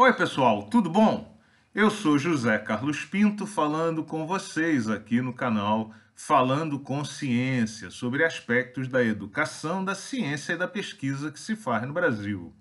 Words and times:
Oi, 0.00 0.12
pessoal, 0.12 0.62
tudo 0.62 0.88
bom? 0.88 1.36
Eu 1.74 1.90
sou 1.90 2.16
José 2.16 2.56
Carlos 2.56 3.04
Pinto 3.04 3.48
falando 3.48 4.04
com 4.04 4.28
vocês 4.28 4.88
aqui 4.88 5.20
no 5.20 5.34
canal 5.34 5.92
Falando 6.14 6.78
com 6.78 7.04
Ciência 7.04 7.90
sobre 7.90 8.24
aspectos 8.24 8.86
da 8.86 9.02
educação, 9.02 9.84
da 9.84 9.96
ciência 9.96 10.52
e 10.52 10.56
da 10.56 10.68
pesquisa 10.68 11.32
que 11.32 11.40
se 11.40 11.56
faz 11.56 11.84
no 11.84 11.92
Brasil. 11.92 12.54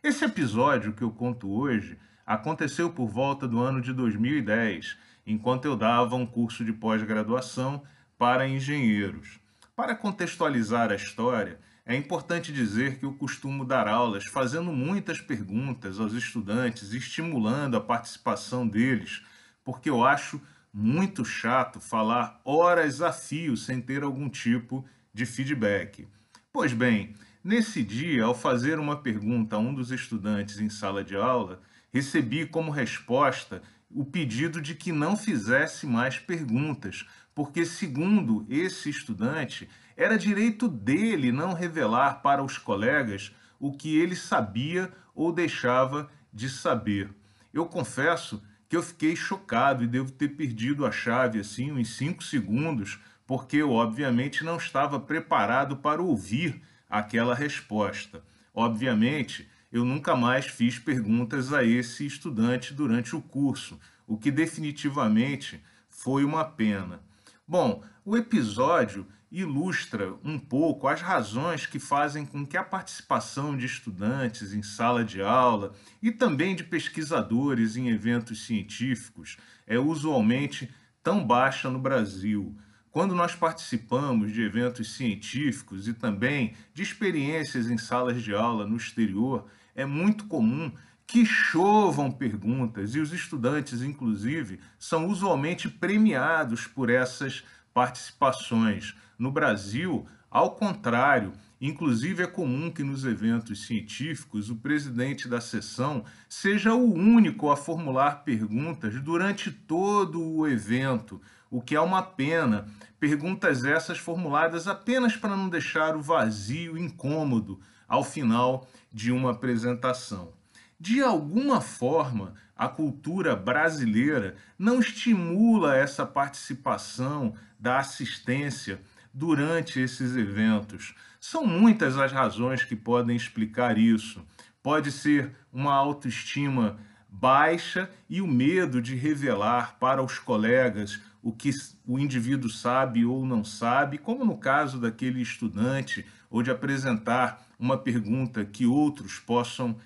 Esse 0.00 0.24
episódio 0.24 0.92
que 0.92 1.02
eu 1.02 1.10
conto 1.10 1.50
hoje 1.50 1.98
aconteceu 2.24 2.92
por 2.92 3.08
volta 3.08 3.48
do 3.48 3.58
ano 3.58 3.80
de 3.80 3.92
2010, 3.92 4.96
enquanto 5.26 5.64
eu 5.64 5.74
dava 5.74 6.14
um 6.14 6.24
curso 6.24 6.64
de 6.64 6.72
pós-graduação 6.72 7.82
para 8.16 8.46
engenheiros. 8.46 9.40
Para 9.80 9.94
contextualizar 9.94 10.92
a 10.92 10.94
história, 10.94 11.58
é 11.86 11.96
importante 11.96 12.52
dizer 12.52 12.98
que 12.98 13.06
eu 13.06 13.14
costumo 13.14 13.64
dar 13.64 13.88
aulas 13.88 14.26
fazendo 14.26 14.70
muitas 14.74 15.22
perguntas 15.22 15.98
aos 15.98 16.12
estudantes, 16.12 16.92
estimulando 16.92 17.78
a 17.78 17.80
participação 17.80 18.68
deles, 18.68 19.22
porque 19.64 19.88
eu 19.88 20.04
acho 20.04 20.38
muito 20.70 21.24
chato 21.24 21.80
falar 21.80 22.42
horas 22.44 23.00
a 23.00 23.10
fio 23.10 23.56
sem 23.56 23.80
ter 23.80 24.02
algum 24.02 24.28
tipo 24.28 24.84
de 25.14 25.24
feedback. 25.24 26.06
Pois 26.52 26.74
bem, 26.74 27.14
nesse 27.42 27.82
dia, 27.82 28.24
ao 28.24 28.34
fazer 28.34 28.78
uma 28.78 28.98
pergunta 28.98 29.56
a 29.56 29.60
um 29.60 29.72
dos 29.72 29.90
estudantes 29.90 30.60
em 30.60 30.68
sala 30.68 31.02
de 31.02 31.16
aula, 31.16 31.58
recebi 31.90 32.44
como 32.44 32.70
resposta 32.70 33.62
o 33.90 34.04
pedido 34.04 34.60
de 34.60 34.74
que 34.74 34.92
não 34.92 35.16
fizesse 35.16 35.86
mais 35.86 36.18
perguntas, 36.18 37.04
porque, 37.34 37.64
segundo 37.64 38.46
esse 38.48 38.88
estudante, 38.88 39.68
era 39.96 40.16
direito 40.16 40.68
dele 40.68 41.32
não 41.32 41.52
revelar 41.52 42.22
para 42.22 42.42
os 42.42 42.56
colegas 42.56 43.34
o 43.58 43.72
que 43.72 43.98
ele 43.98 44.16
sabia 44.16 44.92
ou 45.14 45.32
deixava 45.32 46.10
de 46.32 46.48
saber. 46.48 47.10
Eu 47.52 47.66
confesso 47.66 48.42
que 48.68 48.76
eu 48.76 48.82
fiquei 48.82 49.16
chocado 49.16 49.82
e 49.82 49.88
devo 49.88 50.12
ter 50.12 50.28
perdido 50.28 50.86
a 50.86 50.92
chave 50.92 51.40
assim 51.40 51.72
uns 51.72 51.96
cinco 51.96 52.22
segundos, 52.22 53.00
porque 53.26 53.56
eu 53.56 53.72
obviamente 53.72 54.44
não 54.44 54.56
estava 54.56 55.00
preparado 55.00 55.76
para 55.76 56.00
ouvir 56.00 56.62
aquela 56.88 57.34
resposta. 57.34 58.22
Obviamente, 58.54 59.49
eu 59.72 59.84
nunca 59.84 60.16
mais 60.16 60.46
fiz 60.46 60.78
perguntas 60.78 61.52
a 61.52 61.64
esse 61.64 62.04
estudante 62.04 62.74
durante 62.74 63.14
o 63.14 63.20
curso, 63.20 63.78
o 64.06 64.18
que 64.18 64.30
definitivamente 64.30 65.62
foi 65.88 66.24
uma 66.24 66.44
pena. 66.44 67.00
Bom, 67.46 67.82
o 68.04 68.16
episódio 68.16 69.06
ilustra 69.30 70.12
um 70.24 70.38
pouco 70.38 70.88
as 70.88 71.00
razões 71.00 71.66
que 71.66 71.78
fazem 71.78 72.26
com 72.26 72.44
que 72.44 72.56
a 72.56 72.64
participação 72.64 73.56
de 73.56 73.64
estudantes 73.64 74.52
em 74.52 74.62
sala 74.62 75.04
de 75.04 75.22
aula 75.22 75.72
e 76.02 76.10
também 76.10 76.56
de 76.56 76.64
pesquisadores 76.64 77.76
em 77.76 77.88
eventos 77.88 78.44
científicos 78.44 79.36
é 79.66 79.78
usualmente 79.78 80.68
tão 81.02 81.24
baixa 81.24 81.70
no 81.70 81.78
Brasil. 81.78 82.56
Quando 82.90 83.14
nós 83.14 83.36
participamos 83.36 84.32
de 84.32 84.42
eventos 84.42 84.94
científicos 84.94 85.86
e 85.86 85.94
também 85.94 86.54
de 86.74 86.82
experiências 86.82 87.70
em 87.70 87.78
salas 87.78 88.20
de 88.20 88.34
aula 88.34 88.66
no 88.66 88.76
exterior, 88.76 89.46
é 89.76 89.84
muito 89.84 90.26
comum 90.26 90.72
que 91.06 91.24
chovam 91.24 92.10
perguntas 92.10 92.94
e 92.94 93.00
os 93.00 93.12
estudantes, 93.12 93.82
inclusive, 93.82 94.60
são 94.78 95.06
usualmente 95.06 95.68
premiados 95.68 96.66
por 96.66 96.90
essas 96.90 97.44
participações. 97.72 98.96
No 99.16 99.30
Brasil, 99.30 100.06
ao 100.28 100.52
contrário, 100.56 101.32
inclusive 101.60 102.22
é 102.22 102.26
comum 102.26 102.70
que 102.70 102.82
nos 102.82 103.04
eventos 103.04 103.66
científicos 103.66 104.48
o 104.48 104.56
presidente 104.56 105.28
da 105.28 105.40
sessão 105.40 106.04
seja 106.28 106.74
o 106.74 106.94
único 106.94 107.50
a 107.50 107.56
formular 107.56 108.24
perguntas 108.24 109.00
durante 109.02 109.50
todo 109.50 110.22
o 110.22 110.48
evento, 110.48 111.20
o 111.50 111.60
que 111.60 111.76
é 111.76 111.80
uma 111.80 112.02
pena. 112.02 112.66
Perguntas 112.98 113.64
essas 113.64 113.98
formuladas 113.98 114.66
apenas 114.66 115.16
para 115.16 115.36
não 115.36 115.48
deixar 115.48 115.96
o 115.96 116.02
vazio 116.02 116.78
incômodo 116.78 117.60
ao 117.86 118.04
final 118.04 118.68
de 118.92 119.12
uma 119.12 119.32
apresentação. 119.32 120.32
De 120.78 121.02
alguma 121.02 121.60
forma, 121.60 122.34
a 122.56 122.68
cultura 122.68 123.36
brasileira 123.36 124.36
não 124.58 124.80
estimula 124.80 125.76
essa 125.76 126.06
participação 126.06 127.34
da 127.58 127.78
assistência 127.78 128.80
durante 129.20 129.78
esses 129.78 130.16
eventos. 130.16 130.94
São 131.20 131.46
muitas 131.46 131.98
as 131.98 132.10
razões 132.10 132.64
que 132.64 132.74
podem 132.74 133.14
explicar 133.14 133.76
isso. 133.76 134.24
Pode 134.62 134.90
ser 134.90 135.36
uma 135.52 135.74
autoestima 135.74 136.78
baixa 137.06 137.90
e 138.08 138.22
o 138.22 138.26
medo 138.26 138.80
de 138.80 138.94
revelar 138.94 139.76
para 139.78 140.02
os 140.02 140.18
colegas 140.18 140.98
o 141.22 141.32
que 141.32 141.50
o 141.86 141.98
indivíduo 141.98 142.48
sabe 142.48 143.04
ou 143.04 143.26
não 143.26 143.44
sabe, 143.44 143.98
como 143.98 144.24
no 144.24 144.38
caso 144.38 144.80
daquele 144.80 145.20
estudante, 145.20 146.06
ou 146.30 146.42
de 146.42 146.50
apresentar 146.50 147.46
uma 147.58 147.76
pergunta 147.76 148.42
que 148.42 148.64
outros 148.64 149.18
possam 149.18 149.76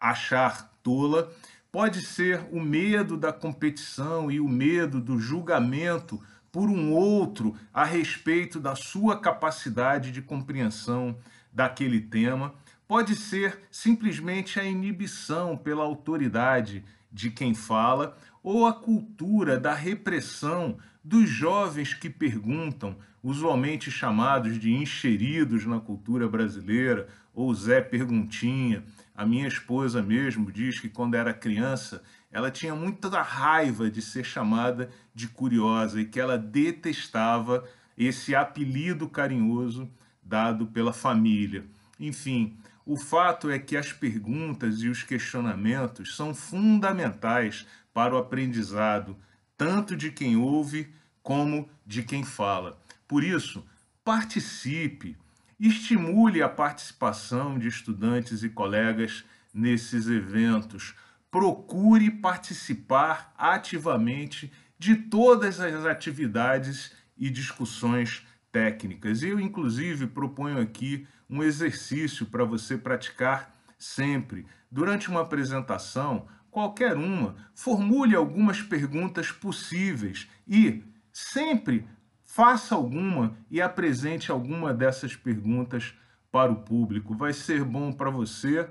achar 0.00 0.72
tola. 0.82 1.30
Pode 1.70 2.00
ser 2.00 2.40
o 2.50 2.58
medo 2.58 3.18
da 3.18 3.34
competição 3.34 4.30
e 4.30 4.40
o 4.40 4.48
medo 4.48 4.98
do 4.98 5.20
julgamento 5.20 6.18
por 6.50 6.68
um 6.68 6.92
outro 6.92 7.54
a 7.72 7.84
respeito 7.84 8.58
da 8.58 8.74
sua 8.74 9.20
capacidade 9.20 10.10
de 10.10 10.22
compreensão 10.22 11.16
daquele 11.52 12.00
tema. 12.00 12.54
Pode 12.86 13.14
ser 13.16 13.60
simplesmente 13.70 14.58
a 14.58 14.64
inibição 14.64 15.56
pela 15.56 15.84
autoridade 15.84 16.84
de 17.12 17.30
quem 17.30 17.54
fala 17.54 18.16
ou 18.42 18.66
a 18.66 18.72
cultura 18.72 19.58
da 19.58 19.74
repressão 19.74 20.78
dos 21.04 21.28
jovens 21.28 21.94
que 21.94 22.08
perguntam, 22.08 22.96
usualmente 23.22 23.90
chamados 23.90 24.58
de 24.58 24.72
encheridos 24.72 25.66
na 25.66 25.80
cultura 25.80 26.28
brasileira, 26.28 27.08
ou 27.34 27.52
Zé 27.54 27.80
Perguntinha. 27.80 28.84
A 29.18 29.26
minha 29.26 29.48
esposa 29.48 30.00
mesmo 30.00 30.52
diz 30.52 30.78
que 30.78 30.88
quando 30.88 31.16
era 31.16 31.34
criança 31.34 32.04
ela 32.30 32.52
tinha 32.52 32.72
muita 32.72 33.20
raiva 33.20 33.90
de 33.90 34.00
ser 34.00 34.22
chamada 34.22 34.90
de 35.12 35.26
curiosa 35.26 36.00
e 36.00 36.04
que 36.04 36.20
ela 36.20 36.38
detestava 36.38 37.68
esse 37.96 38.32
apelido 38.32 39.08
carinhoso 39.08 39.90
dado 40.22 40.68
pela 40.68 40.92
família. 40.92 41.64
Enfim, 41.98 42.56
o 42.86 42.96
fato 42.96 43.50
é 43.50 43.58
que 43.58 43.76
as 43.76 43.92
perguntas 43.92 44.82
e 44.82 44.88
os 44.88 45.02
questionamentos 45.02 46.14
são 46.14 46.32
fundamentais 46.32 47.66
para 47.92 48.14
o 48.14 48.18
aprendizado, 48.18 49.16
tanto 49.56 49.96
de 49.96 50.12
quem 50.12 50.36
ouve 50.36 50.94
como 51.24 51.68
de 51.84 52.04
quem 52.04 52.22
fala. 52.22 52.80
Por 53.08 53.24
isso, 53.24 53.66
participe, 54.04 55.16
estimule 55.58 56.42
a 56.42 56.48
participação 56.48 57.58
de 57.58 57.68
estudantes 57.68 58.42
e 58.42 58.48
colegas 58.48 59.24
nesses 59.52 60.08
eventos 60.08 60.94
procure 61.30 62.10
participar 62.10 63.32
ativamente 63.36 64.52
de 64.78 64.94
todas 64.94 65.60
as 65.60 65.84
atividades 65.84 66.92
e 67.16 67.28
discussões 67.28 68.26
técnicas. 68.52 69.22
Eu, 69.22 69.40
inclusive, 69.40 70.06
proponho 70.06 70.60
aqui 70.60 71.06
um 71.28 71.42
exercício 71.42 72.26
para 72.26 72.44
você 72.44 72.78
praticar 72.78 73.54
sempre. 73.78 74.46
Durante 74.70 75.08
uma 75.08 75.20
apresentação, 75.22 76.26
qualquer 76.50 76.96
uma, 76.96 77.36
formule 77.54 78.14
algumas 78.14 78.62
perguntas 78.62 79.30
possíveis 79.30 80.28
e 80.46 80.82
sempre 81.12 81.86
faça 82.28 82.74
alguma 82.74 83.34
e 83.50 83.60
apresente 83.60 84.30
alguma 84.30 84.74
dessas 84.74 85.16
perguntas 85.16 85.94
para 86.30 86.52
o 86.52 86.56
público. 86.56 87.16
Vai 87.16 87.32
ser 87.32 87.64
bom 87.64 87.90
para 87.90 88.10
você, 88.10 88.68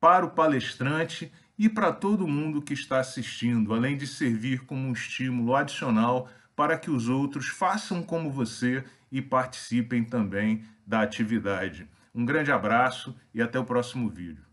para 0.00 0.26
o 0.26 0.30
palestrante 0.30 1.32
e 1.56 1.68
para 1.68 1.92
todo 1.92 2.26
mundo 2.26 2.60
que 2.60 2.74
está 2.74 2.98
assistindo, 2.98 3.72
além 3.72 3.96
de 3.96 4.08
servir 4.08 4.66
como 4.66 4.88
um 4.88 4.92
estímulo 4.92 5.54
adicional 5.54 6.28
para 6.54 6.76
que 6.76 6.90
os 6.90 7.08
outros 7.08 7.46
façam 7.46 8.02
como 8.02 8.30
você 8.30 8.84
e 9.10 9.22
participem 9.22 10.02
também 10.02 10.64
da 10.84 11.00
atividade. 11.00 11.88
Um 12.12 12.24
grande 12.24 12.50
abraço 12.50 13.16
e 13.32 13.40
até 13.40 13.58
o 13.58 13.64
próximo 13.64 14.10
vídeo. 14.10 14.45